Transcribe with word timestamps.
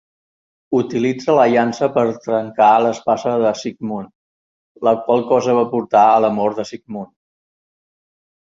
Utilitza 0.77 1.35
la 1.39 1.43
llança 1.55 1.89
per 1.97 2.05
trencar 2.23 2.69
l'espasa 2.85 3.35
de 3.45 3.53
Siegmund, 3.61 4.11
la 4.89 4.95
qual 5.05 5.25
cosa 5.33 5.59
va 5.61 5.67
portar 5.75 6.03
a 6.11 6.19
la 6.27 6.33
mort 6.41 6.63
del 6.63 6.69
Siegmund. 6.73 7.13